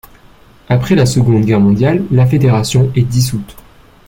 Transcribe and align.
Après 0.67 0.95
la 0.95 1.05
Seconde 1.05 1.45
Guerre 1.45 1.59
mondiale, 1.59 2.03
la 2.09 2.25
fédération 2.25 2.91
est 2.95 3.03
dissoute. 3.03 3.55